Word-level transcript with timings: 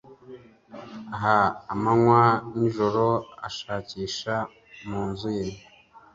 Ah 1.17 1.45
Amanywa 1.73 2.23
nijoro 2.55 3.05
ashakisha 3.47 4.33
mu 4.87 5.01
nzu 5.09 5.29
ye 5.37 5.45